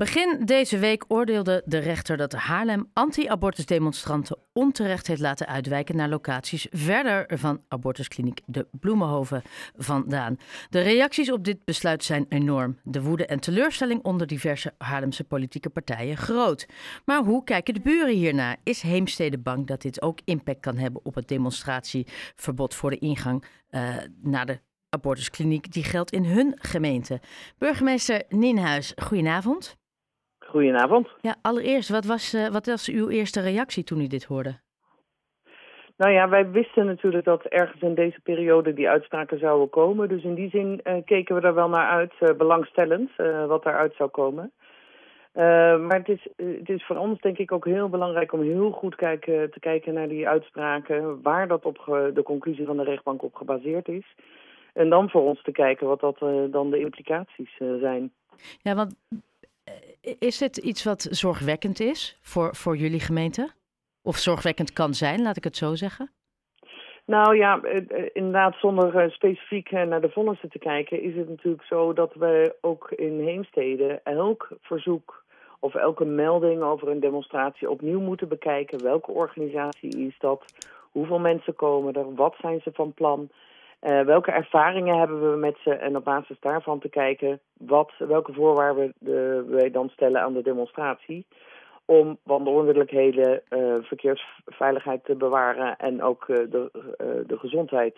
[0.00, 6.66] Begin deze week oordeelde de rechter dat Haarlem anti-abortusdemonstranten onterecht heeft laten uitwijken naar locaties
[6.70, 9.42] verder van abortuskliniek De Bloemenhoven
[9.76, 10.36] vandaan.
[10.70, 12.78] De reacties op dit besluit zijn enorm.
[12.82, 16.66] De woede en teleurstelling onder diverse Haarlemse politieke partijen groot.
[17.04, 18.56] Maar hoe kijken de buren hiernaar?
[18.62, 23.44] Is Heemstede bang dat dit ook impact kan hebben op het demonstratieverbod voor de ingang
[23.70, 27.20] uh, naar de abortuskliniek die geldt in hun gemeente?
[27.58, 29.78] Burgemeester Nienhuis, goedenavond.
[30.50, 31.08] Goedenavond.
[31.20, 34.58] Ja, allereerst, wat was, uh, wat was uw eerste reactie toen u dit hoorde?
[35.96, 40.08] Nou ja, wij wisten natuurlijk dat ergens in deze periode die uitspraken zouden komen.
[40.08, 43.10] Dus in die zin uh, keken we er wel naar uit, uh, belangstellend,
[43.46, 44.52] wat daaruit zou komen.
[45.86, 48.94] maar het is, het is voor ons denk ik ook heel belangrijk om heel goed
[48.94, 51.22] kijken, te kijken naar die uitspraken.
[51.22, 54.14] Waar dat op de conclusie van de rechtbank op gebaseerd is.
[54.72, 56.18] En dan voor ons te kijken wat dat
[56.50, 58.12] dan de implicaties zijn.
[58.62, 58.94] Ja, want
[60.18, 63.50] is dit iets wat zorgwekkend is voor, voor jullie gemeente?
[64.02, 66.10] Of zorgwekkend kan zijn, laat ik het zo zeggen?
[67.04, 71.28] Nou ja, eh, eh, inderdaad, zonder eh, specifiek naar de vonnissen te kijken, is het
[71.28, 75.24] natuurlijk zo dat we ook in Heemstede elk verzoek
[75.58, 78.82] of elke melding over een demonstratie opnieuw moeten bekijken.
[78.82, 80.44] Welke organisatie is dat?
[80.90, 82.14] Hoeveel mensen komen er?
[82.14, 83.28] Wat zijn ze van plan?
[83.82, 88.32] Uh, welke ervaringen hebben we met ze en op basis daarvan te kijken wat, welke
[88.32, 91.26] voorwaarden de, wij dan stellen aan de demonstratie
[91.84, 96.70] om wandelonderlijkheden, uh, verkeersveiligheid te bewaren en ook uh, de,
[97.26, 97.96] de gezondheid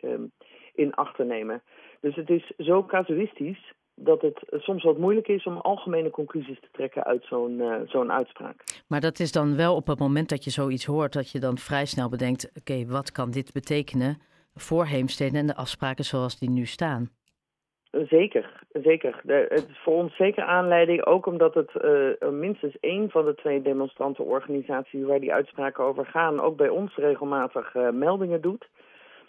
[0.00, 0.30] um,
[0.74, 1.62] in acht te nemen.
[2.00, 6.68] Dus het is zo casuïstisch dat het soms wat moeilijk is om algemene conclusies te
[6.72, 8.64] trekken uit zo'n zo'n uitspraak.
[8.88, 11.58] Maar dat is dan wel op het moment dat je zoiets hoort, dat je dan
[11.58, 14.18] vrij snel bedenkt: oké, wat kan dit betekenen?
[14.54, 17.10] Voor Heemstede en de afspraken zoals die nu staan.
[18.08, 19.20] Zeker, zeker.
[19.26, 23.62] Het is voor ons zeker aanleiding, ook omdat het uh, minstens één van de twee
[23.62, 28.68] demonstrantenorganisaties waar die uitspraken over gaan, ook bij ons regelmatig uh, meldingen doet.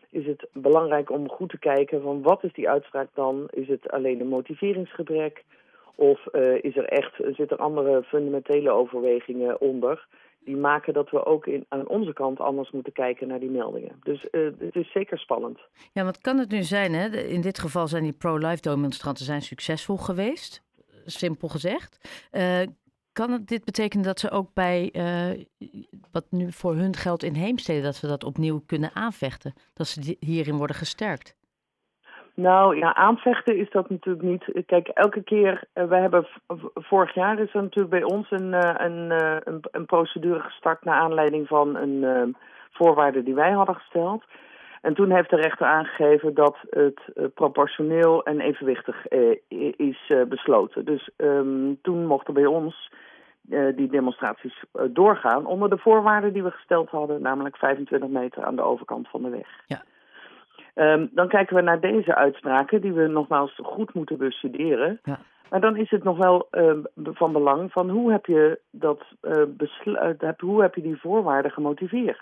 [0.10, 3.48] Is het belangrijk om goed te kijken van wat is die uitspraak dan?
[3.50, 5.44] Is het alleen een motiveringsgebrek?
[5.96, 10.08] Of uh, is er echt, zit er andere fundamentele overwegingen onder?
[10.46, 14.00] Die maken dat we ook aan onze kant anders moeten kijken naar die meldingen.
[14.04, 15.60] Dus uh, het is zeker spannend.
[15.94, 16.94] Ja, wat kan het nu zijn?
[16.94, 17.18] Hè?
[17.18, 20.64] In dit geval zijn die pro-life demonstranten zijn succesvol geweest,
[21.06, 22.10] simpel gezegd.
[22.32, 22.62] Uh,
[23.12, 25.46] kan dit betekenen dat ze ook bij uh,
[26.12, 29.54] wat nu voor hun geldt in Heemstede, dat ze dat opnieuw kunnen aanvechten?
[29.74, 31.36] Dat ze hierin worden gesterkt?
[32.36, 34.66] Nou ja, aanvechten is dat natuurlijk niet.
[34.66, 36.28] Kijk, elke keer, uh, we hebben
[36.74, 38.54] vorig jaar is er natuurlijk bij ons een,
[38.84, 42.36] een, uh, een, een, procedure gestart naar aanleiding van een
[42.72, 44.24] voorwaarde die wij hadden gesteld.
[44.82, 47.00] En toen heeft de rechter aangegeven dat het
[47.34, 49.08] proportioneel en evenwichtig
[49.78, 50.86] is besloten.
[50.86, 52.92] Dus um, toen mochten bij ons
[53.76, 58.62] die demonstraties doorgaan onder de voorwaarden die we gesteld hadden, namelijk 25 meter aan de
[58.62, 59.48] overkant van de weg.
[59.68, 59.84] Ja.
[60.76, 65.00] Um, dan kijken we naar deze uitspraken, die we nogmaals goed moeten bestuderen.
[65.04, 65.20] Ja.
[65.50, 69.44] Maar dan is het nog wel uh, van belang van hoe heb je dat uh,
[69.48, 72.22] besluit, hoe heb je die voorwaarden gemotiveerd?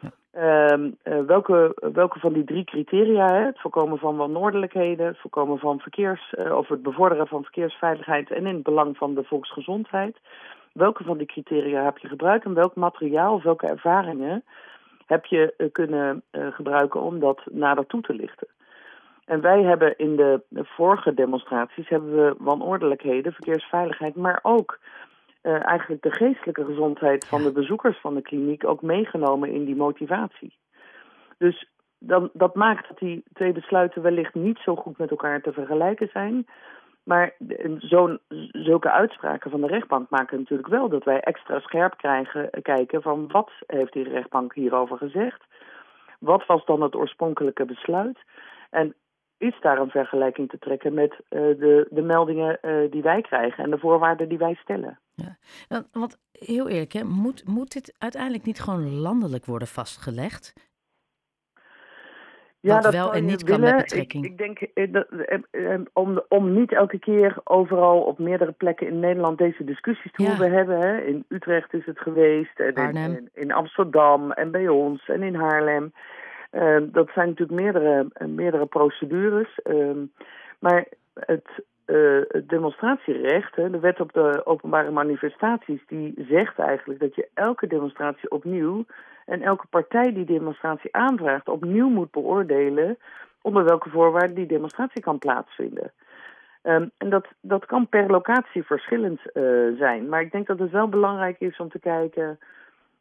[0.00, 0.70] Ja.
[0.72, 5.58] Um, uh, welke, welke van die drie criteria, hè, het voorkomen van wannoordelijkheden, het voorkomen
[5.58, 10.16] van verkeers, of het bevorderen van verkeersveiligheid en in het belang van de volksgezondheid,
[10.72, 14.44] welke van die criteria heb je gebruikt en welk materiaal of welke ervaringen
[15.06, 18.48] heb je uh, kunnen uh, gebruiken om dat nader toe te lichten.
[19.24, 24.78] En wij hebben in de, de vorige demonstraties hebben we wanordelijkheden, verkeersveiligheid, maar ook
[25.42, 29.76] uh, eigenlijk de geestelijke gezondheid van de bezoekers van de kliniek ook meegenomen in die
[29.76, 30.56] motivatie.
[31.38, 35.52] Dus dan, dat maakt dat die twee besluiten wellicht niet zo goed met elkaar te
[35.52, 36.46] vergelijken zijn.
[37.04, 37.34] Maar
[37.78, 38.20] zo'n
[38.52, 43.28] zulke uitspraken van de rechtbank maken natuurlijk wel dat wij extra scherp krijgen, kijken van
[43.28, 45.42] wat heeft die rechtbank hierover gezegd?
[46.18, 48.18] Wat was dan het oorspronkelijke besluit?
[48.70, 48.94] En
[49.38, 53.64] is daar een vergelijking te trekken met uh, de, de meldingen uh, die wij krijgen
[53.64, 54.98] en de voorwaarden die wij stellen?
[55.14, 55.36] Ja,
[55.92, 60.52] want heel eerlijk, hè, moet, moet dit uiteindelijk niet gewoon landelijk worden vastgelegd?
[62.64, 64.24] Ja, dat wel en niet kan met betrekking.
[64.24, 68.86] Ik, ik denk eh, eh, eh, om, om niet elke keer overal op meerdere plekken
[68.86, 70.78] in Nederland deze discussies te hoeven hebben.
[70.78, 71.00] Hè.
[71.00, 75.92] In Utrecht is het geweest, en in, in, Amsterdam en bij ons en in Haarlem.
[76.52, 79.60] Uh, dat zijn natuurlijk meerdere, meerdere procedures.
[79.64, 79.90] Uh,
[80.58, 81.48] maar het,
[81.86, 87.28] uh, het demonstratierecht, hè, de wet op de openbare manifestaties, die zegt eigenlijk dat je
[87.34, 88.84] elke demonstratie opnieuw
[89.26, 92.98] en elke partij die demonstratie aanvraagt opnieuw moet beoordelen
[93.42, 95.92] onder welke voorwaarden die demonstratie kan plaatsvinden.
[96.62, 99.20] Ehm, en dat, dat kan per locatie verschillend
[99.78, 100.08] zijn.
[100.08, 102.38] Maar ik denk dat het wel belangrijk is om te kijken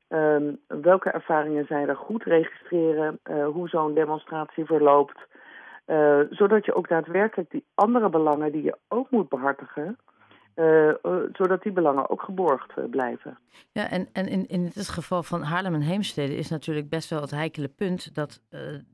[0.10, 3.20] um, welke ervaringen zij er goed registreren,
[3.54, 5.18] hoe zo'n demonstratie verloopt.
[6.30, 9.98] Zodat je ook daadwerkelijk die andere belangen die je ook moet behartigen,
[10.56, 10.94] uh,
[11.32, 13.38] zodat die belangen ook geborgd uh, blijven.
[13.72, 17.22] Ja, en, en in, in het geval van Haarlem en Heemstede is natuurlijk best wel
[17.22, 18.42] het heikele punt dat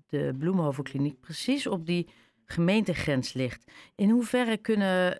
[0.08, 2.10] de Bloemenhovenkliniek precies op die
[2.46, 3.92] gemeentegrens ligt.
[3.96, 5.18] In hoeverre kunnen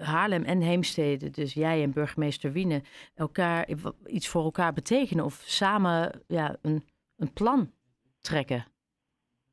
[0.00, 2.82] Haarlem en Heemstede, dus jij en burgemeester Wiene,
[3.14, 3.68] elkaar
[4.06, 6.84] iets voor elkaar betekenen of samen ja, een,
[7.16, 7.72] een plan
[8.20, 8.64] trekken?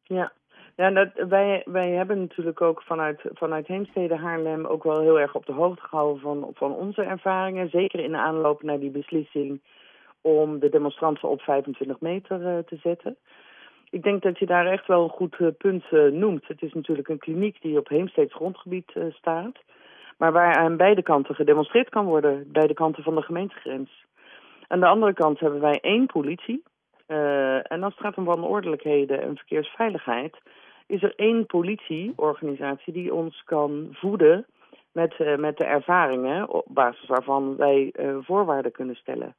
[0.03, 0.33] Ja,
[0.77, 5.35] ja, dat, wij, wij hebben natuurlijk ook vanuit, vanuit Heemstede Haarlem ook wel heel erg
[5.35, 7.69] op de hoogte gehouden van, van onze ervaringen.
[7.69, 9.61] Zeker in de aanloop naar die beslissing
[10.21, 13.17] om de demonstranten op 25 meter uh, te zetten.
[13.89, 16.47] Ik denk dat je daar echt wel een goed uh, punt uh, noemt.
[16.47, 19.57] Het is natuurlijk een kliniek die op Heemsteeds grondgebied staat.
[20.17, 24.05] Maar waar aan beide kanten gedemonstreerd kan worden, beide kanten van de gemeentegrens.
[24.67, 26.63] Aan de andere kant hebben wij één politie.
[27.07, 30.37] en als het gaat om wanordelijkheden en verkeersveiligheid
[30.87, 34.45] is er één politieorganisatie die ons kan voeden
[34.91, 39.35] met, uh, met de ervaringen op basis waarvan wij uh, voorwaarden kunnen stellen.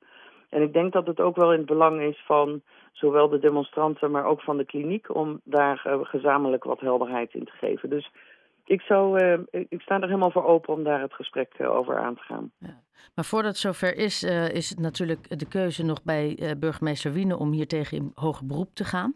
[0.48, 2.62] En ik denk dat het ook wel in het belang is van
[2.92, 7.52] zowel de demonstranten, maar ook van de kliniek om daar gezamenlijk wat helderheid in te
[7.52, 7.90] geven.
[7.90, 8.10] Dus
[8.68, 9.20] ik, zou,
[9.50, 12.52] ik sta er helemaal voor open om daar het gesprek over aan te gaan.
[12.58, 12.82] Ja.
[13.14, 14.22] Maar voordat het zover is,
[14.52, 18.74] is het natuurlijk de keuze nog bij burgemeester Wiene om hier tegen in hoger beroep
[18.74, 19.14] te gaan.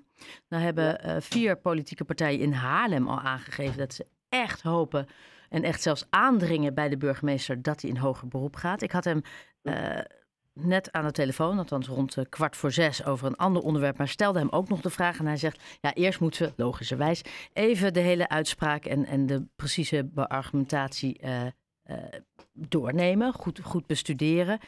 [0.49, 5.07] Nou hebben vier politieke partijen in Haarlem al aangegeven dat ze echt hopen
[5.49, 8.83] en echt zelfs aandringen bij de burgemeester dat hij in hoger beroep gaat.
[8.83, 9.23] Ik had hem
[10.55, 14.09] net aan de telefoon, althans rond uh, kwart voor zes, over een ander onderwerp, maar
[14.09, 15.19] stelde hem ook nog de vraag.
[15.19, 19.47] En hij zegt: Ja, eerst moeten we, logischerwijs, even de hele uitspraak en, en de
[19.57, 21.21] precieze beargumentatie
[22.53, 24.59] doornemen, goed, goed bestuderen.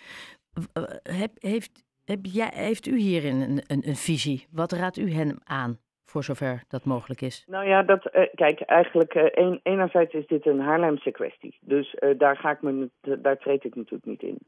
[1.39, 1.85] Heeft
[2.23, 4.47] jij, heeft u hierin een, een, visie?
[4.51, 7.45] Wat raadt u hen aan, voor zover dat mogelijk is?
[7.47, 11.59] Nou ja, dat, kijk, eigenlijk uh, een, enerzijds is dit een Haarlemse kwestie.
[11.61, 14.39] Dus daar, ga ik me, daar treed ik natuurlijk niet in.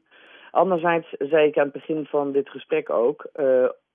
[0.51, 3.27] Anderzijds zei ik aan het begin van dit gesprek ook...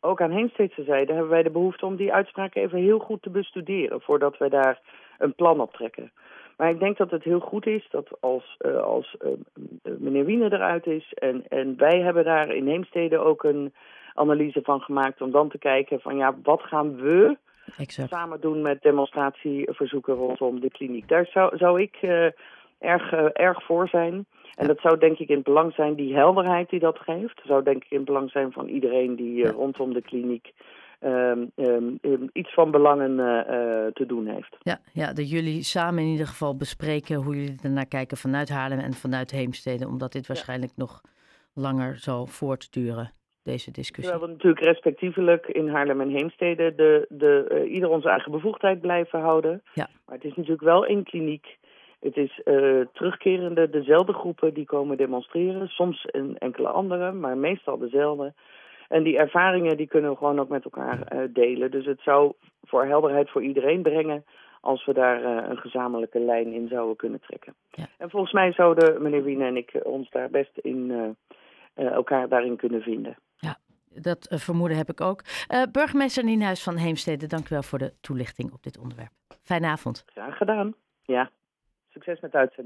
[0.01, 3.31] ook aan Heemsteedse zijde hebben wij de behoefte om die uitspraak even heel goed te
[3.31, 4.01] bestuderen...
[4.01, 4.81] voordat wij daar
[5.19, 6.13] een plan op trekken.
[6.57, 9.31] Maar ik denk dat het heel goed is dat als, uh, als uh,
[9.99, 11.13] meneer Wiener eruit is...
[11.15, 13.75] En, en wij hebben daar in Heemstede ook een
[14.15, 15.21] analyse van gemaakt...
[15.21, 17.37] om dan te kijken van ja, wat gaan we
[17.79, 18.09] exact.
[18.09, 21.09] samen doen met demonstratieverzoeken rondom de kliniek.
[21.09, 22.27] Daar zou, zou ik uh,
[22.79, 24.27] erg, erg voor zijn...
[24.55, 27.41] En dat zou denk ik in het belang zijn, die helderheid die dat geeft.
[27.45, 30.53] zou denk ik in het belang zijn van iedereen die uh, rondom de kliniek
[31.05, 31.99] um, um,
[32.33, 34.57] iets van belangen uh, te doen heeft.
[34.61, 38.79] Ja, ja, dat jullie samen in ieder geval bespreken hoe jullie ernaar kijken vanuit Haarlem
[38.79, 41.01] en vanuit Heemstede, omdat dit waarschijnlijk nog
[41.55, 43.11] langer zal voortduren.
[43.45, 44.13] Deze discussie.
[44.13, 48.81] Terwijl we natuurlijk respectievelijk in Haarlem en Heemstede de, de, uh, ieder onze eigen bevoegdheid
[48.81, 49.63] blijven houden.
[49.75, 49.89] Ja.
[50.07, 51.59] Maar het is natuurlijk wel één kliniek.
[52.03, 55.69] Het is uh, terugkerende, dezelfde groepen die komen demonstreren.
[55.69, 58.33] Soms een enkele andere, maar meestal dezelfde.
[58.89, 61.71] En die ervaringen die kunnen we gewoon ook met elkaar uh, delen.
[61.71, 62.33] Dus het zou
[62.63, 64.25] voor helderheid voor iedereen brengen
[64.61, 67.55] als we daar uh, een gezamenlijke lijn in zouden kunnen trekken.
[67.71, 67.87] Ja.
[67.99, 71.17] En volgens mij zouden meneer Wiene en ik eh, ons daar best in
[71.75, 73.17] elkaar daarin kunnen vinden.
[73.37, 73.57] Ja,
[73.89, 75.23] dat vermoeden heb ik ook.
[75.73, 79.13] burgemeester Nienhuis van Heemstede, dank u wel voor de toelichting op dit onderwerp.
[79.43, 80.05] Fijne avond.
[80.07, 80.75] Graag gedaan.
[81.03, 81.31] Ja,
[81.93, 82.61] succes met uitzending.